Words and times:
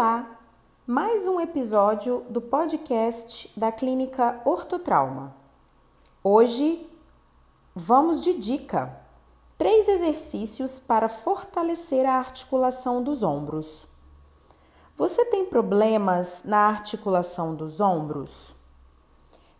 Olá! 0.00 0.40
Mais 0.86 1.28
um 1.28 1.38
episódio 1.38 2.24
do 2.30 2.40
podcast 2.40 3.52
da 3.54 3.70
Clínica 3.70 4.40
Ortotrauma. 4.46 5.36
Hoje 6.24 6.88
vamos 7.74 8.18
de 8.18 8.32
dica: 8.32 8.98
três 9.58 9.86
exercícios 9.88 10.78
para 10.78 11.06
fortalecer 11.06 12.06
a 12.06 12.14
articulação 12.14 13.02
dos 13.02 13.22
ombros. 13.22 13.86
Você 14.96 15.22
tem 15.26 15.44
problemas 15.44 16.44
na 16.46 16.60
articulação 16.60 17.54
dos 17.54 17.78
ombros? 17.78 18.54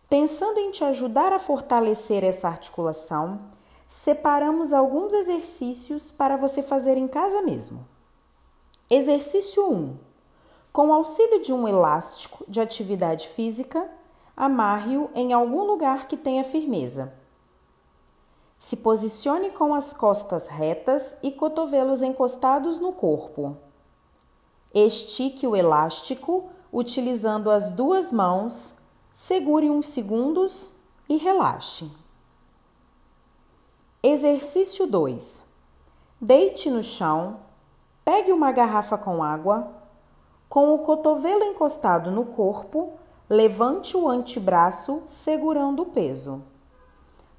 Pensando 0.09 0.57
em 0.57 0.71
te 0.71 0.83
ajudar 0.83 1.31
a 1.31 1.37
fortalecer 1.37 2.23
essa 2.23 2.47
articulação, 2.47 3.41
separamos 3.87 4.73
alguns 4.73 5.13
exercícios 5.13 6.11
para 6.11 6.35
você 6.35 6.63
fazer 6.63 6.97
em 6.97 7.07
casa 7.07 7.43
mesmo. 7.43 7.87
Exercício 8.89 9.71
1. 9.71 10.10
Com 10.71 10.89
o 10.89 10.93
auxílio 10.93 11.41
de 11.41 11.51
um 11.51 11.67
elástico 11.67 12.45
de 12.47 12.61
atividade 12.61 13.27
física, 13.27 13.89
amarre-o 14.35 15.09
em 15.13 15.33
algum 15.33 15.63
lugar 15.63 16.07
que 16.07 16.15
tenha 16.15 16.43
firmeza. 16.43 17.13
Se 18.57 18.77
posicione 18.77 19.49
com 19.49 19.73
as 19.73 19.91
costas 19.91 20.47
retas 20.47 21.17
e 21.21 21.31
cotovelos 21.31 22.01
encostados 22.01 22.79
no 22.79 22.93
corpo. 22.93 23.57
Estique 24.73 25.45
o 25.45 25.55
elástico 25.55 26.49
utilizando 26.71 27.49
as 27.49 27.73
duas 27.73 28.13
mãos, 28.13 28.77
segure 29.11 29.69
uns 29.69 29.87
segundos 29.87 30.73
e 31.09 31.17
relaxe. 31.17 31.91
Exercício 34.01 34.87
2. 34.87 35.45
Deite 36.21 36.69
no 36.69 36.81
chão, 36.81 37.41
pegue 38.05 38.31
uma 38.31 38.51
garrafa 38.51 38.97
com 38.97 39.21
água, 39.21 39.80
com 40.51 40.73
o 40.75 40.79
cotovelo 40.79 41.45
encostado 41.45 42.11
no 42.11 42.25
corpo, 42.25 42.91
levante 43.29 43.95
o 43.95 44.09
antebraço 44.09 45.01
segurando 45.05 45.83
o 45.83 45.85
peso. 45.85 46.43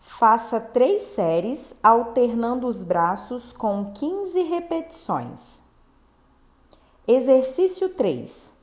Faça 0.01 0.59
três 0.59 1.03
séries 1.03 1.75
alternando 1.83 2.67
os 2.67 2.83
braços 2.83 3.53
com 3.53 3.93
15 3.93 4.45
repetições. 4.45 5.61
Exercício 7.07 7.91
3. 7.91 8.55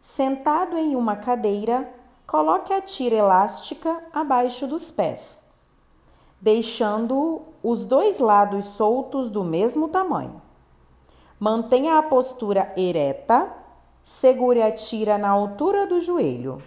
Sentado 0.00 0.78
em 0.78 0.94
uma 0.94 1.16
cadeira, 1.16 1.92
coloque 2.24 2.72
a 2.72 2.80
tira 2.80 3.16
elástica 3.16 4.00
abaixo 4.12 4.68
dos 4.68 4.92
pés, 4.92 5.42
deixando 6.40 7.42
os 7.64 7.84
dois 7.84 8.20
lados 8.20 8.64
soltos 8.64 9.28
do 9.28 9.42
mesmo 9.42 9.88
tamanho. 9.88 10.40
Mantenha 11.40 11.98
a 11.98 12.02
postura 12.04 12.72
ereta, 12.76 13.57
segure 14.08 14.62
a 14.62 14.72
tira 14.72 15.18
na 15.18 15.28
altura 15.28 15.86
do 15.86 16.00
joelho. 16.00 16.62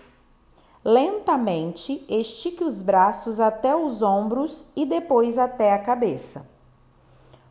Lentamente 0.86 2.06
estique 2.08 2.64
os 2.64 2.84
braços 2.84 3.40
até 3.40 3.76
os 3.76 4.04
ombros 4.04 4.70
e 4.76 4.86
depois 4.86 5.40
até 5.40 5.74
a 5.74 5.80
cabeça. 5.80 6.48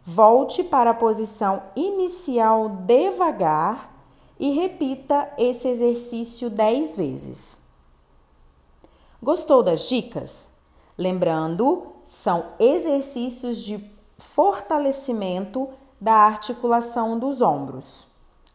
Volte 0.05 0.63
para 0.63 0.91
a 0.91 0.95
posição 0.95 1.65
inicial 1.75 2.69
devagar 2.69 3.93
e 4.39 4.53
repita 4.53 5.29
esse 5.37 5.67
exercício 5.67 6.49
10 6.49 6.95
vezes. 6.95 7.61
Gostou 9.21 9.61
das 9.61 9.89
dicas? 9.89 10.51
Lembrando, 10.97 11.89
são 12.05 12.45
exercícios 12.61 13.59
de 13.59 13.85
fortalecimento 14.19 15.69
da 16.01 16.15
articulação 16.15 17.19
dos 17.19 17.43
ombros. 17.43 18.10